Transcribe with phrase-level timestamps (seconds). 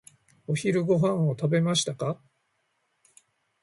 [0.47, 2.19] お昼ご飯を食べましたか？